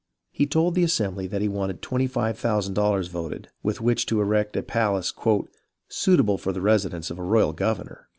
He 0.31 0.47
told 0.47 0.73
the 0.73 0.83
Assem 0.83 1.13
bly 1.13 1.27
that 1.27 1.43
he 1.43 1.47
wanted 1.47 1.79
twenty 1.83 2.07
five 2.07 2.35
thousand 2.39 2.73
dollars 2.73 3.07
voted, 3.07 3.49
with 3.61 3.81
which 3.81 4.07
to 4.07 4.19
erect 4.19 4.57
a 4.57 4.63
palace" 4.63 5.13
suitable 5.89 6.39
for 6.39 6.51
the 6.51 6.59
residence 6.61 7.11
of 7.11 7.19
a 7.19 7.23
royal 7.23 7.53
governor." 7.53 8.07